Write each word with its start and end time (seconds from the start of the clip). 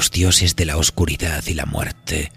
Los 0.00 0.10
dioses 0.10 0.56
de 0.56 0.64
la 0.64 0.78
oscuridad 0.78 1.44
y 1.46 1.52
la 1.52 1.66
muerte 1.66 2.32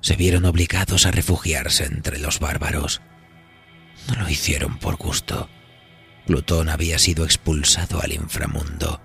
se 0.00 0.16
vieron 0.16 0.46
obligados 0.46 1.06
a 1.06 1.12
refugiarse 1.12 1.84
entre 1.84 2.18
los 2.18 2.40
bárbaros. 2.40 3.02
No 4.08 4.20
lo 4.20 4.28
hicieron 4.28 4.80
por 4.80 4.96
gusto. 4.96 5.48
Plutón 6.26 6.68
había 6.68 6.98
sido 6.98 7.24
expulsado 7.24 8.02
al 8.02 8.12
inframundo, 8.12 9.00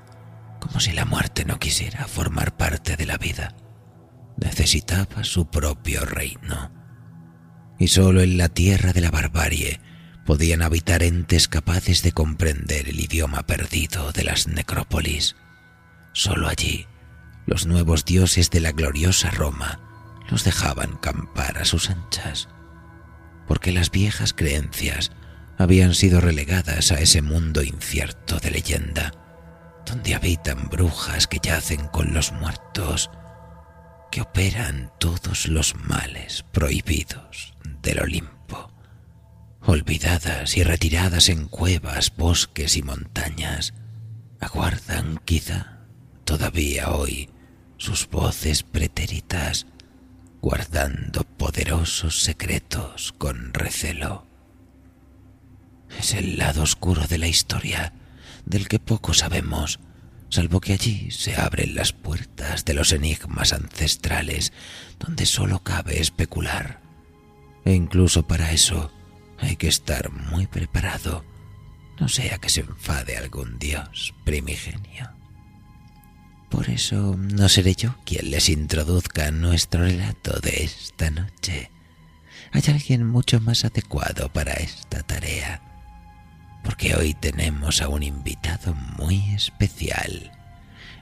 como 0.60 0.80
si 0.80 0.92
la 0.92 1.06
muerte 1.06 1.46
no 1.46 1.60
quisiera 1.60 2.08
formar 2.08 2.58
parte 2.58 2.98
de 2.98 3.06
la 3.06 3.20
vida. 3.20 3.56
Necesitaba 4.38 5.24
su 5.24 5.52
propio 5.52 6.04
reino. 6.04 6.72
Y 7.78 7.90
solo 7.90 8.24
en 8.24 8.40
la 8.40 8.50
tierra 8.50 8.92
de 8.92 9.02
la 9.02 9.12
barbarie 9.12 9.82
podían 10.26 10.64
habitar 10.64 11.04
entes 11.04 11.48
capaces 11.48 12.02
de 12.02 12.12
comprender 12.12 12.90
el 12.90 13.00
idioma 13.02 13.46
perdido 13.46 14.12
de 14.14 14.24
las 14.24 14.48
necrópolis. 14.48 15.36
Solo 16.12 16.48
allí, 16.48 16.88
los 17.50 17.66
nuevos 17.66 18.06
dioses 18.06 18.52
de 18.52 18.60
la 18.60 18.72
gloriosa 18.74 19.32
Roma 19.32 19.80
los 20.30 20.44
dejaban 20.44 20.98
campar 20.98 21.58
a 21.58 21.66
sus 21.66 21.90
anchas, 21.90 22.48
porque 23.48 23.72
las 23.72 23.90
viejas 23.90 24.34
creencias 24.34 25.12
habían 25.58 25.96
sido 25.96 26.22
relegadas 26.22 26.92
a 26.92 27.00
ese 27.00 27.24
mundo 27.24 27.64
incierto 27.64 28.38
de 28.38 28.52
leyenda, 28.52 29.14
donde 29.84 30.14
habitan 30.14 30.70
brujas 30.70 31.26
que 31.26 31.40
yacen 31.42 31.88
con 31.88 32.14
los 32.14 32.32
muertos, 32.34 33.10
que 34.12 34.22
operan 34.22 34.92
todos 35.00 35.48
los 35.48 35.74
males 35.76 36.46
prohibidos 36.52 37.56
del 37.82 38.00
Olimpo, 38.00 38.72
olvidadas 39.62 40.56
y 40.56 40.62
retiradas 40.62 41.30
en 41.30 41.48
cuevas, 41.48 42.16
bosques 42.16 42.78
y 42.78 42.84
montañas, 42.84 43.74
aguardan 44.40 45.20
quizá 45.26 45.80
todavía 46.26 46.92
hoy 46.92 47.28
sus 47.80 48.08
voces 48.10 48.62
pretéritas, 48.62 49.66
guardando 50.42 51.24
poderosos 51.24 52.22
secretos 52.22 53.14
con 53.18 53.54
recelo. 53.54 54.28
Es 55.98 56.14
el 56.14 56.38
lado 56.38 56.62
oscuro 56.62 57.08
de 57.08 57.18
la 57.18 57.28
historia, 57.28 57.94
del 58.46 58.68
que 58.68 58.80
poco 58.80 59.14
sabemos, 59.14 59.80
salvo 60.30 60.60
que 60.60 60.74
allí 60.74 61.10
se 61.10 61.36
abren 61.36 61.74
las 61.74 61.94
puertas 61.94 62.66
de 62.66 62.74
los 62.74 62.92
enigmas 62.92 63.54
ancestrales, 63.54 64.52
donde 65.00 65.26
solo 65.26 65.64
cabe 65.64 66.02
especular. 66.02 66.82
E 67.64 67.74
incluso 67.74 68.28
para 68.28 68.52
eso 68.52 68.92
hay 69.38 69.56
que 69.56 69.70
estar 69.70 70.12
muy 70.12 70.48
preparado, 70.48 71.24
no 71.98 72.10
sea 72.10 72.40
que 72.40 72.50
se 72.50 72.62
enfade 72.62 73.18
algún 73.18 73.58
dios 73.58 74.14
primigenio. 74.26 75.19
Por 76.50 76.70
eso 76.70 77.16
no 77.16 77.48
seré 77.48 77.76
yo 77.76 77.96
quien 78.06 78.32
les 78.32 78.50
introduzca 78.50 79.32
nuestro 79.32 79.82
relato 79.82 80.40
de 80.40 80.64
esta 80.64 81.12
noche. 81.12 81.70
Hay 82.52 82.64
alguien 82.68 83.06
mucho 83.06 83.40
más 83.40 83.66
adecuado 83.66 84.30
para 84.34 84.54
esta 84.54 85.04
tarea, 85.04 85.62
porque 86.64 86.96
hoy 86.96 87.14
tenemos 87.14 87.82
a 87.82 87.88
un 87.88 88.02
invitado 88.02 88.74
muy 88.74 89.36
especial. 89.36 90.32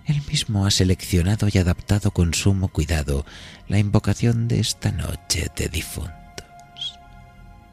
Él 0.06 0.22
mismo 0.28 0.66
ha 0.66 0.72
seleccionado 0.72 1.47
y 1.52 1.58
adaptado 1.58 2.12
con 2.12 2.34
sumo 2.34 2.68
cuidado 2.68 3.25
la 3.69 3.79
invocación 3.79 4.50
de 4.50 4.59
esta 4.59 4.91
noche 4.91 5.47
de 5.56 5.69
difuntos. 5.69 6.14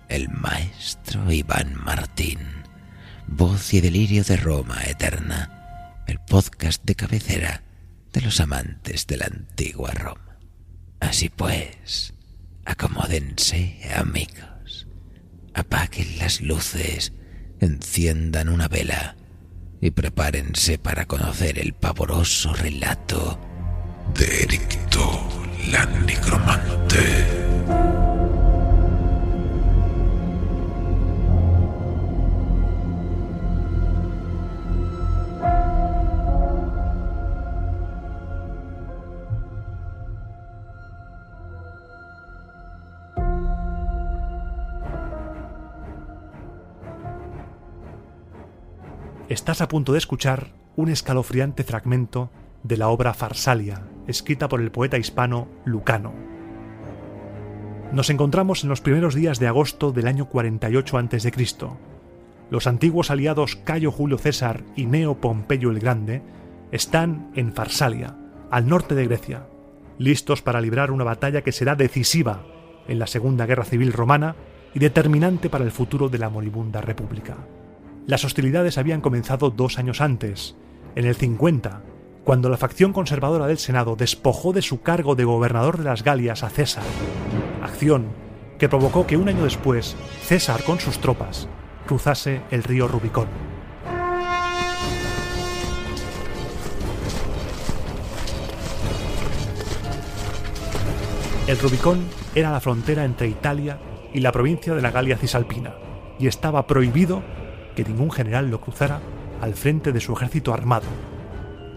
El 0.09 0.29
maestro 0.29 1.33
Iván 1.33 1.75
Martín, 1.75 2.39
voz 3.27 3.75
y 3.75 3.81
delirio 3.81 4.23
de 4.23 4.37
Roma 4.37 4.81
eterna 4.85 5.64
el 6.07 6.19
podcast 6.21 6.85
de 6.85 6.95
cabecera 6.95 7.63
de 8.13 8.21
los 8.21 8.41
amantes 8.41 9.07
de 9.07 9.17
la 9.17 9.27
antigua 9.27 9.91
Roma. 9.93 10.39
Así 11.01 11.29
pues, 11.29 12.15
acomódense, 12.65 13.81
amigos, 13.95 14.87
apaguen 15.55 16.19
las 16.19 16.41
luces, 16.41 17.13
enciendan 17.61 18.49
una 18.49 18.69
vela 18.69 19.17
y 19.81 19.91
prepárense 19.91 20.79
para 20.79 21.07
conocer 21.07 21.59
el 21.59 21.75
pavoroso 21.75 22.55
relato 22.55 23.39
de 24.15 24.43
Ericto 24.45 25.29
Estás 49.35 49.61
a 49.61 49.67
punto 49.67 49.91
de 49.91 49.99
escuchar 49.99 50.53
un 50.77 50.89
escalofriante 50.91 51.65
fragmento 51.65 52.31
de 52.63 52.77
la 52.77 52.87
obra 52.87 53.15
Farsalia, 53.15 53.83
escrita 54.07 54.49
por 54.49 54.61
el 54.61 54.71
poeta 54.71 54.97
hispano 54.97 55.49
Lucano. 55.65 56.13
Nos 57.91 58.11
encontramos 58.11 58.63
en 58.63 58.69
los 58.69 58.81
primeros 58.81 59.13
días 59.13 59.41
de 59.41 59.49
agosto 59.49 59.91
del 59.91 60.07
año 60.07 60.27
48 60.27 60.99
a.C. 60.99 61.33
Los 62.49 62.69
antiguos 62.69 63.11
aliados 63.11 63.57
Cayo 63.57 63.91
Julio 63.91 64.19
César 64.19 64.63
y 64.77 64.87
Neo 64.87 65.21
Pompeyo 65.21 65.73
el 65.73 65.81
Grande 65.81 66.23
están 66.71 67.33
en 67.35 67.53
Farsalia, 67.53 68.17
al 68.53 68.69
norte 68.69 68.95
de 68.95 69.09
Grecia, 69.09 69.49
listos 69.99 70.43
para 70.43 70.61
librar 70.61 70.93
una 70.93 71.03
batalla 71.03 71.43
que 71.43 71.51
será 71.51 71.75
decisiva 71.75 72.47
en 72.87 73.01
la 73.01 73.09
Segunda 73.09 73.47
Guerra 73.47 73.65
Civil 73.65 73.93
Romana 73.93 74.37
y 74.75 74.79
determinante 74.79 75.51
para 75.51 75.65
el 75.65 75.73
futuro 75.73 76.09
de 76.09 76.19
la 76.19 76.31
moribunda 76.31 76.81
República. 76.81 77.37
Las 78.07 78.23
hostilidades 78.27 78.77
habían 78.77 79.01
comenzado 79.01 79.49
dos 79.49 79.79
años 79.79 80.03
antes, 80.03 80.57
en 80.95 81.07
el 81.07 81.15
50, 81.15 81.81
cuando 82.23 82.51
la 82.51 82.59
facción 82.59 82.93
conservadora 82.93 83.47
del 83.47 83.57
Senado 83.57 83.97
despojó 83.97 84.53
de 84.53 84.61
su 84.61 84.83
cargo 84.83 85.15
de 85.15 85.25
gobernador 85.25 85.79
de 85.79 85.85
las 85.85 86.05
Galias 86.05 86.43
a 86.43 86.51
César, 86.51 86.85
acción 87.63 88.09
que 88.59 88.69
provocó 88.69 89.07
que 89.07 89.17
un 89.17 89.31
año 89.31 89.45
después 89.45 89.97
César 90.23 90.65
con 90.65 90.81
sus 90.81 90.99
tropas 90.99 91.49
cruzase 91.87 92.43
el 92.51 92.63
río 92.63 92.89
Rubicón. 92.89 93.29
El 101.47 101.59
Rubicón 101.59 102.05
era 102.35 102.53
la 102.53 102.61
frontera 102.61 103.05
entre 103.05 103.29
Italia 103.29 103.79
y 104.13 104.21
la 104.21 104.33
provincia 104.33 104.75
de 104.75 104.83
la 104.83 104.91
Galia 104.91 105.17
Cisalpina 105.17 105.75
y 106.19 106.27
estaba 106.27 106.67
prohibido 106.67 107.23
que 107.75 107.85
ningún 107.85 108.11
general 108.11 108.51
lo 108.51 108.61
cruzara 108.61 109.01
al 109.41 109.55
frente 109.55 109.93
de 109.93 110.01
su 110.01 110.13
ejército 110.13 110.53
armado. 110.55 110.87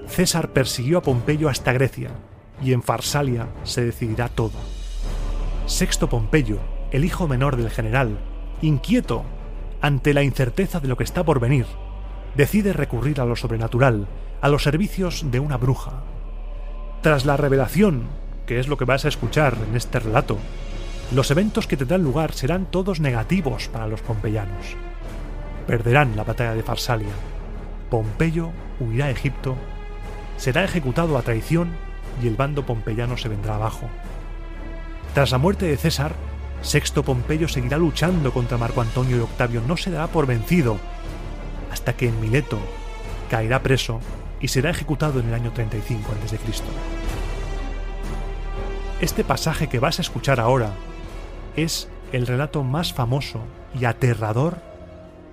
César 0.07 0.49
persiguió 0.49 0.99
a 0.99 1.01
Pompeyo 1.01 1.49
hasta 1.49 1.73
Grecia, 1.73 2.11
y 2.61 2.73
en 2.73 2.81
Farsalia 2.81 3.47
se 3.63 3.83
decidirá 3.83 4.29
todo. 4.29 4.57
Sexto 5.65 6.09
Pompeyo, 6.09 6.59
el 6.91 7.03
hijo 7.05 7.27
menor 7.27 7.57
del 7.57 7.69
general, 7.69 8.17
inquieto 8.61 9.23
ante 9.81 10.13
la 10.13 10.23
incerteza 10.23 10.79
de 10.79 10.87
lo 10.87 10.97
que 10.97 11.03
está 11.03 11.23
por 11.23 11.39
venir, 11.39 11.65
decide 12.35 12.73
recurrir 12.73 13.19
a 13.19 13.25
lo 13.25 13.35
sobrenatural, 13.35 14.07
a 14.41 14.49
los 14.49 14.63
servicios 14.63 15.25
de 15.29 15.39
una 15.39 15.57
bruja. 15.57 16.03
Tras 17.01 17.25
la 17.25 17.37
revelación, 17.37 18.03
que 18.45 18.59
es 18.59 18.67
lo 18.67 18.77
que 18.77 18.85
vas 18.85 19.05
a 19.05 19.09
escuchar 19.09 19.57
en 19.69 19.75
este 19.75 19.99
relato, 19.99 20.37
los 21.11 21.31
eventos 21.31 21.67
que 21.67 21.77
tendrán 21.77 22.03
lugar 22.03 22.33
serán 22.33 22.65
todos 22.65 22.99
negativos 22.99 23.67
para 23.67 23.87
los 23.87 24.01
pompeyanos. 24.01 24.75
Perderán 25.67 26.15
la 26.15 26.23
batalla 26.23 26.55
de 26.55 26.63
Farsalia. 26.63 27.13
Pompeyo 27.89 28.51
huirá 28.79 29.05
a 29.05 29.09
Egipto, 29.11 29.55
será 30.37 30.63
ejecutado 30.63 31.17
a 31.17 31.21
traición 31.21 31.71
y 32.23 32.27
el 32.27 32.35
bando 32.35 32.65
pompeyano 32.65 33.17
se 33.17 33.29
vendrá 33.29 33.55
abajo. 33.55 33.89
Tras 35.13 35.31
la 35.31 35.37
muerte 35.37 35.65
de 35.65 35.77
César, 35.77 36.13
Sexto 36.61 37.03
Pompeyo 37.03 37.47
seguirá 37.47 37.77
luchando 37.77 38.31
contra 38.31 38.57
Marco 38.57 38.81
Antonio 38.81 39.17
y 39.17 39.19
Octavio, 39.19 39.61
no 39.67 39.77
se 39.77 39.91
dará 39.91 40.07
por 40.07 40.25
vencido, 40.25 40.77
hasta 41.71 41.93
que 41.93 42.07
en 42.07 42.19
Mileto 42.19 42.59
caerá 43.29 43.61
preso 43.61 43.99
y 44.39 44.47
será 44.47 44.69
ejecutado 44.69 45.19
en 45.19 45.27
el 45.27 45.33
año 45.33 45.51
35 45.51 46.11
a.C. 46.11 46.39
Este 49.01 49.23
pasaje 49.23 49.67
que 49.67 49.79
vas 49.79 49.99
a 49.99 50.01
escuchar 50.01 50.39
ahora 50.39 50.71
es 51.55 51.89
el 52.11 52.25
relato 52.25 52.63
más 52.63 52.93
famoso 52.93 53.41
y 53.79 53.85
aterrador 53.85 54.66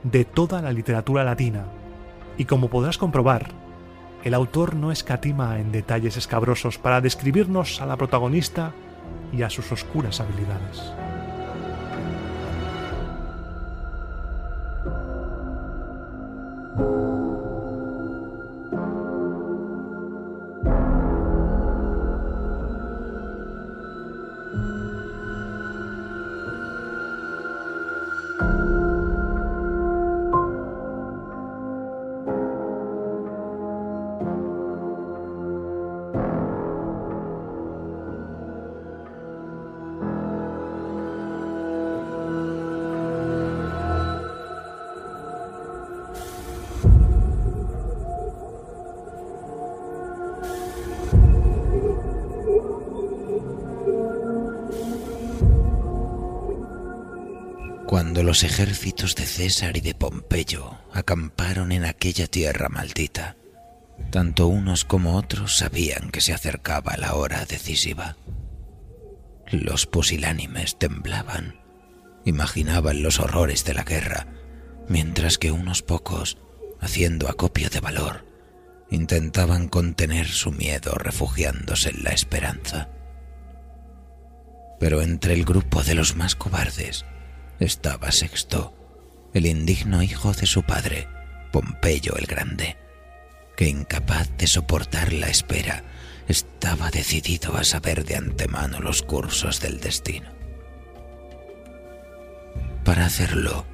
de 0.05 0.25
toda 0.25 0.63
la 0.63 0.73
literatura 0.73 1.25
latina, 1.25 1.65
y 2.39 2.45
como 2.45 2.69
podrás 2.69 2.99
comprobar, 2.99 3.49
el 4.23 4.35
autor 4.35 4.75
no 4.75 4.93
escatima 4.93 5.59
en 5.59 5.73
detalles 5.73 6.17
escabrosos 6.17 6.79
para 6.79 7.01
describirnos 7.01 7.81
a 7.83 7.87
la 7.87 7.97
protagonista 7.97 8.73
y 9.33 9.43
a 9.43 9.51
sus 9.51 9.71
oscuras 9.73 10.21
habilidades. 10.21 11.04
Cuando 58.05 58.23
los 58.23 58.45
ejércitos 58.45 59.15
de 59.15 59.25
César 59.25 59.79
y 59.79 59.81
de 59.81 59.95
Pompeyo 59.95 60.79
acamparon 60.93 61.73
en 61.73 61.87
aquella 61.87 62.27
tierra 62.27 62.69
maldita, 62.69 63.35
tanto 64.11 64.47
unos 64.47 64.85
como 64.85 65.17
otros 65.17 65.57
sabían 65.57 66.11
que 66.11 66.21
se 66.21 66.35
acercaba 66.35 66.99
la 66.99 67.15
hora 67.15 67.47
decisiva. 67.47 68.19
Los 69.51 69.87
pusilánimes 69.87 70.79
temblaban, 70.79 71.63
imaginaban 72.27 73.03
los 73.03 73.21
horrores 73.21 73.65
de 73.65 73.73
la 73.73 73.85
guerra, 73.85 74.27
mientras 74.87 75.39
que 75.39 75.51
unos 75.51 75.81
pocos, 75.81 76.37
haciendo 76.83 77.31
acopio 77.31 77.71
de 77.71 77.81
valor, 77.81 78.27
intentaban 78.91 79.67
contener 79.67 80.29
su 80.29 80.53
miedo 80.53 80.93
refugiándose 80.93 81.89
en 81.89 82.05
la 82.05 82.11
esperanza. 82.11 82.91
Pero 84.79 85.01
entre 85.01 85.33
el 85.33 85.47
grupo 85.47 85.83
de 85.83 85.95
los 85.95 86.17
más 86.17 86.35
cobardes 86.37 87.07
estaba 87.59 88.13
Sexto, 88.13 88.75
el 89.33 89.47
indigno 89.47 90.03
hijo 90.03 90.33
de 90.33 90.47
su 90.47 90.63
padre, 90.63 91.09
Pompeyo 91.53 92.17
el 92.17 92.27
Grande, 92.27 92.77
que 93.57 93.69
incapaz 93.69 94.29
de 94.37 94.47
soportar 94.47 95.13
la 95.13 95.29
espera, 95.29 95.85
estaba 96.29 96.91
decidido 96.91 97.57
a 97.57 97.65
saber 97.65 98.05
de 98.05 98.17
antemano 98.17 98.81
los 98.81 99.03
cursos 99.03 99.61
del 99.61 99.81
destino. 99.81 100.31
Para 102.85 103.07
hacerlo, 103.07 103.67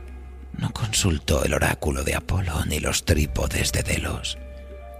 no 0.56 0.70
consultó 0.72 1.44
el 1.44 1.54
oráculo 1.54 2.04
de 2.04 2.14
Apolo 2.14 2.64
ni 2.66 2.80
los 2.80 3.04
trípodes 3.04 3.72
de 3.72 3.82
Delos. 3.82 4.38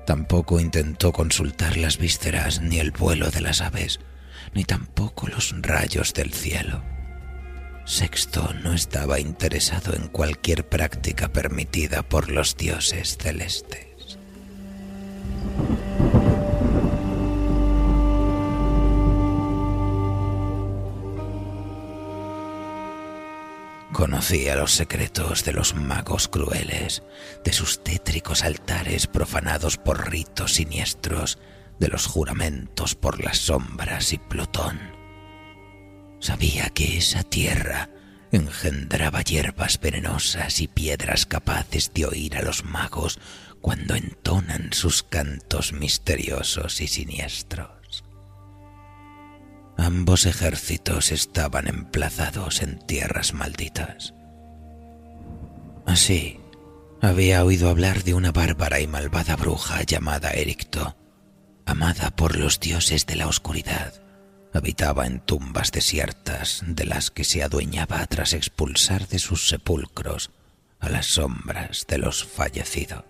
Tampoco 0.07 0.59
intentó 0.59 1.13
consultar 1.13 1.77
las 1.77 1.99
vísceras 1.99 2.61
ni 2.61 2.79
el 2.79 2.91
vuelo 2.91 3.31
de 3.31 3.41
las 3.41 3.61
aves, 3.61 4.01
ni 4.55 4.65
tampoco 4.65 5.29
los 5.29 5.55
rayos 5.61 6.15
del 6.15 6.33
cielo. 6.33 6.83
Sexto 7.91 8.55
no 8.63 8.73
estaba 8.73 9.19
interesado 9.19 9.97
en 9.97 10.07
cualquier 10.07 10.69
práctica 10.69 11.33
permitida 11.33 12.05
por 12.05 12.31
los 12.31 12.57
dioses 12.57 13.19
celestes. 13.19 14.17
Conocía 23.93 24.55
los 24.55 24.71
secretos 24.71 25.45
de 25.45 25.53
los 25.53 25.75
magos 25.75 26.29
crueles, 26.29 27.03
de 27.45 27.53
sus 27.53 27.83
tétricos 27.83 28.45
altares 28.45 29.09
profanados 29.09 29.79
por 29.79 30.13
ritos 30.13 30.55
siniestros, 30.55 31.41
de 31.81 31.89
los 31.89 32.07
juramentos 32.07 32.95
por 32.95 33.21
las 33.21 33.39
sombras 33.39 34.13
y 34.13 34.19
Plutón. 34.19 35.00
Sabía 36.21 36.69
que 36.71 36.99
esa 36.99 37.23
tierra 37.23 37.89
engendraba 38.31 39.23
hierbas 39.23 39.81
venenosas 39.81 40.61
y 40.61 40.69
piedras 40.69 41.27
capaces 41.27 41.93
de 41.95 42.07
oír 42.07 42.37
a 42.37 42.43
los 42.43 42.65
magos 42.65 43.19
cuando 43.61 43.95
entonan 43.95 44.73
sus 44.73 45.03
cantos 45.03 45.73
misteriosos 45.73 46.81
y 46.81 46.87
siniestros. 46.87 48.05
Ambos 49.77 50.27
ejércitos 50.27 51.11
estaban 51.11 51.67
emplazados 51.67 52.63
en 52.63 52.79
tierras 52.87 53.33
malditas. 53.33 54.15
Así, 55.87 56.39
había 57.01 57.45
oído 57.45 57.71
hablar 57.71 58.05
de 58.05 58.13
una 58.13 58.31
bárbara 58.31 58.81
y 58.81 58.87
malvada 58.87 59.37
bruja 59.37 59.83
llamada 59.83 60.31
Ericto, 60.33 60.97
amada 61.65 62.11
por 62.11 62.37
los 62.37 62.61
dioses 62.61 63.07
de 63.07 63.17
la 63.17 63.27
oscuridad. 63.27 63.95
Habitaba 64.53 65.07
en 65.07 65.21
tumbas 65.21 65.71
desiertas 65.71 66.63
de 66.67 66.85
las 66.85 67.11
que 67.11 67.25
se 67.25 67.43
adueñaba 67.43 68.05
tras 68.07 68.33
expulsar 68.33 69.07
de 69.09 69.19
sus 69.19 69.49
sepulcros 69.49 70.31
a 70.81 70.89
las 70.89 71.07
sombras 71.07 71.87
de 71.89 71.99
los 71.99 72.25
fallecidos. 72.25 73.05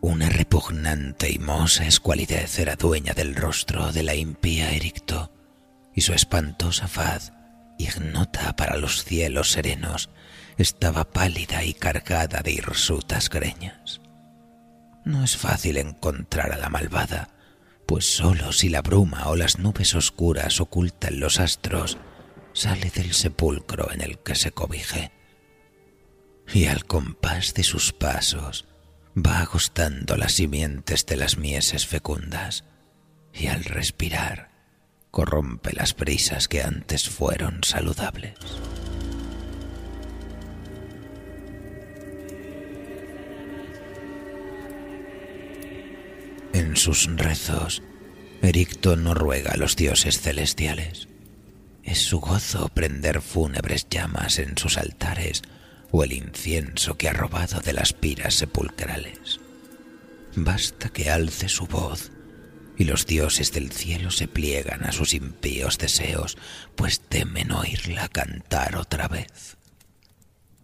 Una 0.00 0.28
repugnante 0.28 1.30
y 1.30 1.38
mosa 1.38 1.86
escualidez 1.86 2.58
era 2.58 2.76
dueña 2.76 3.14
del 3.14 3.34
rostro 3.34 3.92
de 3.92 4.02
la 4.02 4.14
impía 4.14 4.70
Ericto, 4.72 5.32
y 5.94 6.02
su 6.02 6.12
espantosa 6.12 6.88
faz, 6.88 7.32
ignota 7.78 8.54
para 8.56 8.76
los 8.76 9.04
cielos 9.04 9.52
serenos, 9.52 10.10
estaba 10.58 11.04
pálida 11.04 11.64
y 11.64 11.74
cargada 11.74 12.40
de 12.42 12.52
hirsutas 12.52 13.28
greñas. 13.28 14.00
No 15.04 15.24
es 15.24 15.36
fácil 15.36 15.76
encontrar 15.76 16.52
a 16.52 16.58
la 16.58 16.68
malvada, 16.68 17.28
pues 17.86 18.04
sólo 18.04 18.52
si 18.52 18.68
la 18.68 18.82
bruma 18.82 19.28
o 19.28 19.36
las 19.36 19.58
nubes 19.58 19.94
oscuras 19.94 20.60
ocultan 20.60 21.20
los 21.20 21.40
astros, 21.40 21.98
sale 22.52 22.90
del 22.90 23.12
sepulcro 23.12 23.90
en 23.92 24.00
el 24.00 24.18
que 24.18 24.34
se 24.34 24.52
cobije. 24.52 25.12
Y 26.52 26.66
al 26.66 26.84
compás 26.84 27.54
de 27.54 27.62
sus 27.62 27.92
pasos, 27.92 28.66
va 29.16 29.40
agostando 29.40 30.16
las 30.16 30.32
simientes 30.32 31.06
de 31.06 31.16
las 31.16 31.38
mieses 31.38 31.86
fecundas 31.86 32.64
y 33.32 33.46
al 33.48 33.64
respirar 33.64 34.50
corrompe 35.10 35.72
las 35.72 35.94
brisas 35.94 36.48
que 36.48 36.62
antes 36.62 37.08
fueron 37.08 37.62
saludables. 37.62 38.34
Sus 46.74 47.06
rezos, 47.16 47.82
Ericto 48.42 48.96
no 48.96 49.14
ruega 49.14 49.52
a 49.52 49.56
los 49.56 49.76
dioses 49.76 50.20
celestiales. 50.20 51.08
Es 51.82 51.98
su 51.98 52.20
gozo 52.20 52.68
prender 52.68 53.22
fúnebres 53.22 53.86
llamas 53.88 54.38
en 54.38 54.58
sus 54.58 54.76
altares 54.76 55.42
o 55.92 56.04
el 56.04 56.12
incienso 56.12 56.98
que 56.98 57.08
ha 57.08 57.12
robado 57.12 57.60
de 57.60 57.72
las 57.72 57.92
piras 57.92 58.34
sepulcrales. 58.34 59.40
Basta 60.36 60.88
que 60.90 61.10
alce 61.10 61.48
su 61.48 61.66
voz 61.66 62.10
y 62.76 62.84
los 62.84 63.06
dioses 63.06 63.52
del 63.52 63.70
cielo 63.70 64.10
se 64.10 64.26
pliegan 64.26 64.84
a 64.84 64.92
sus 64.92 65.14
impíos 65.14 65.78
deseos, 65.78 66.36
pues 66.74 67.00
temen 67.00 67.52
oírla 67.52 68.08
cantar 68.08 68.76
otra 68.76 69.08
vez. 69.08 69.56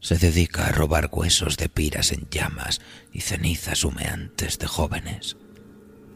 Se 0.00 0.18
dedica 0.18 0.66
a 0.66 0.72
robar 0.72 1.08
huesos 1.12 1.56
de 1.56 1.68
piras 1.68 2.10
en 2.12 2.28
llamas 2.30 2.80
y 3.12 3.20
cenizas 3.20 3.84
humeantes 3.84 4.58
de 4.58 4.66
jóvenes. 4.66 5.36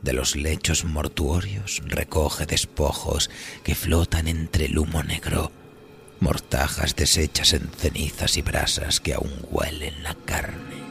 De 0.04 0.12
los 0.12 0.36
lechos 0.36 0.84
mortuorios 0.84 1.80
recoge 1.86 2.44
despojos 2.44 3.30
que 3.62 3.74
flotan 3.74 4.28
entre 4.28 4.66
el 4.66 4.76
humo 4.76 5.02
negro, 5.02 5.50
mortajas 6.20 6.94
deshechas 6.94 7.54
en 7.54 7.70
cenizas 7.70 8.36
y 8.36 8.42
brasas 8.42 9.00
que 9.00 9.14
aún 9.14 9.32
huelen 9.50 10.02
la 10.02 10.14
carne. 10.14 10.84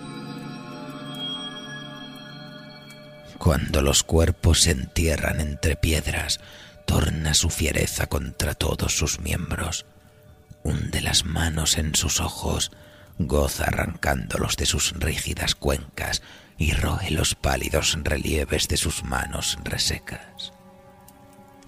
Cuando 3.37 3.83
los 3.83 4.01
cuerpos 4.01 4.61
se 4.61 4.71
entierran 4.71 5.41
entre 5.41 5.75
piedras, 5.75 6.39
torna 6.87 7.35
su 7.35 7.51
fiereza 7.51 8.07
contra 8.07 8.55
todos 8.55 8.97
sus 8.97 9.19
miembros. 9.19 9.85
Hunde 10.63 11.01
las 11.01 11.23
manos 11.23 11.77
en 11.77 11.93
sus 11.93 12.19
ojos, 12.19 12.71
goza 13.19 13.65
arrancándolos 13.65 14.57
de 14.57 14.65
sus 14.65 14.93
rígidas 14.93 15.53
cuencas 15.53 16.23
y 16.57 16.73
roe 16.73 17.11
los 17.11 17.35
pálidos 17.35 17.97
relieves 18.03 18.67
de 18.67 18.77
sus 18.77 19.03
manos 19.03 19.57
resecas. 19.63 20.53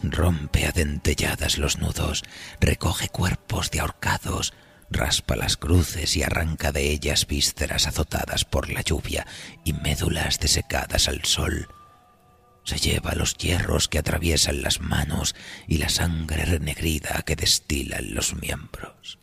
Rompe 0.01 0.65
a 0.65 0.71
dentelladas 0.71 1.57
los 1.57 1.79
nudos, 1.79 2.23
recoge 2.59 3.09
cuerpos 3.09 3.71
de 3.71 3.79
ahorcados, 3.79 4.53
raspa 4.89 5.35
las 5.35 5.57
cruces 5.57 6.15
y 6.15 6.23
arranca 6.23 6.71
de 6.71 6.91
ellas 6.91 7.27
vísceras 7.27 7.87
azotadas 7.87 8.45
por 8.45 8.69
la 8.69 8.81
lluvia 8.81 9.25
y 9.63 9.73
médulas 9.73 10.39
desecadas 10.39 11.07
al 11.07 11.25
sol. 11.25 11.67
Se 12.63 12.77
lleva 12.77 13.13
los 13.13 13.37
hierros 13.37 13.87
que 13.87 13.99
atraviesan 13.99 14.61
las 14.61 14.79
manos 14.79 15.35
y 15.67 15.77
la 15.77 15.89
sangre 15.89 16.45
renegrida 16.45 17.21
que 17.23 17.35
destilan 17.35 18.15
los 18.15 18.35
miembros. 18.35 19.19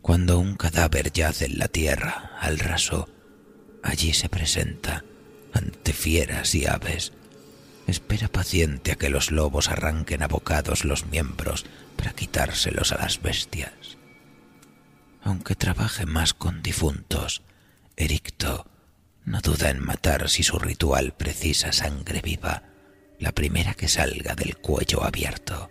Cuando 0.00 0.38
un 0.38 0.56
cadáver 0.56 1.12
yace 1.12 1.46
en 1.46 1.58
la 1.58 1.68
tierra, 1.68 2.38
al 2.40 2.58
raso, 2.58 3.08
allí 3.82 4.12
se 4.12 4.28
presenta, 4.28 5.04
ante 5.52 5.92
fieras 5.92 6.54
y 6.54 6.66
aves. 6.66 7.12
Espera 7.86 8.28
paciente 8.28 8.92
a 8.92 8.96
que 8.96 9.10
los 9.10 9.30
lobos 9.30 9.68
arranquen 9.68 10.22
abocados 10.22 10.84
los 10.84 11.06
miembros 11.06 11.66
para 11.96 12.12
quitárselos 12.12 12.92
a 12.92 12.98
las 12.98 13.20
bestias. 13.20 13.98
Aunque 15.22 15.54
trabaje 15.54 16.06
más 16.06 16.32
con 16.34 16.62
difuntos, 16.62 17.42
Ericto 17.96 18.66
no 19.24 19.40
duda 19.40 19.70
en 19.70 19.84
matar 19.84 20.28
si 20.28 20.42
su 20.42 20.58
ritual 20.58 21.12
precisa 21.12 21.72
sangre 21.72 22.22
viva, 22.22 22.62
la 23.18 23.32
primera 23.32 23.74
que 23.74 23.88
salga 23.88 24.34
del 24.34 24.56
cuello 24.56 25.04
abierto 25.04 25.70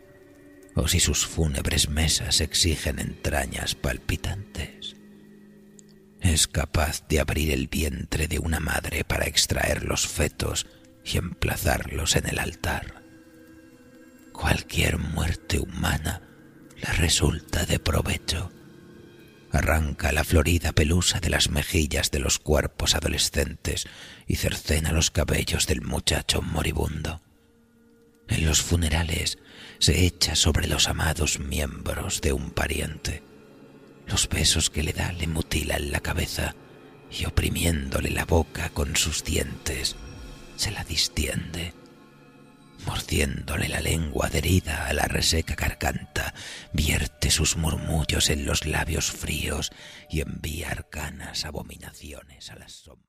o 0.75 0.87
si 0.87 0.99
sus 0.99 1.25
fúnebres 1.25 1.89
mesas 1.89 2.41
exigen 2.41 2.99
entrañas 2.99 3.75
palpitantes. 3.75 4.95
Es 6.21 6.47
capaz 6.47 7.07
de 7.07 7.19
abrir 7.19 7.51
el 7.51 7.67
vientre 7.67 8.27
de 8.27 8.39
una 8.39 8.59
madre 8.59 9.03
para 9.03 9.25
extraer 9.25 9.83
los 9.83 10.07
fetos 10.07 10.67
y 11.03 11.17
emplazarlos 11.17 12.15
en 12.15 12.27
el 12.27 12.39
altar. 12.39 13.03
Cualquier 14.33 14.97
muerte 14.97 15.59
humana 15.59 16.21
le 16.75 16.93
resulta 16.93 17.65
de 17.65 17.79
provecho. 17.79 18.51
Arranca 19.51 20.11
la 20.11 20.23
florida 20.23 20.71
pelusa 20.73 21.19
de 21.19 21.29
las 21.29 21.49
mejillas 21.49 22.11
de 22.11 22.19
los 22.19 22.37
cuerpos 22.37 22.95
adolescentes 22.95 23.87
y 24.27 24.35
cercena 24.35 24.91
los 24.91 25.11
cabellos 25.11 25.65
del 25.67 25.81
muchacho 25.81 26.41
moribundo. 26.41 27.21
En 28.27 28.45
los 28.45 28.61
funerales 28.61 29.39
se 29.79 30.05
echa 30.05 30.35
sobre 30.35 30.67
los 30.67 30.87
amados 30.87 31.39
miembros 31.39 32.21
de 32.21 32.31
un 32.31 32.51
pariente. 32.51 33.23
Los 34.09 34.27
besos 34.27 34.71
que 34.71 34.81
le 34.81 34.91
da 34.91 35.11
le 35.13 35.27
mutilan 35.27 35.91
la 35.91 35.99
cabeza 35.99 36.55
y 37.11 37.25
oprimiéndole 37.25 38.09
la 38.09 38.25
boca 38.25 38.69
con 38.69 38.95
sus 38.95 39.23
dientes, 39.23 39.95
se 40.55 40.71
la 40.71 40.83
distiende. 40.83 41.73
Mordiéndole 42.87 43.67
la 43.67 43.81
lengua 43.81 44.27
adherida 44.27 44.87
a 44.87 44.93
la 44.93 45.03
reseca 45.03 45.53
garganta, 45.53 46.33
vierte 46.73 47.29
sus 47.29 47.55
murmullos 47.55 48.31
en 48.31 48.45
los 48.45 48.65
labios 48.65 49.11
fríos 49.11 49.71
y 50.09 50.21
envía 50.21 50.71
arcanas 50.71 51.45
abominaciones 51.45 52.49
a 52.49 52.55
las 52.55 52.71
sombras. 52.71 53.08